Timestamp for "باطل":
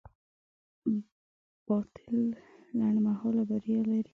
1.67-2.15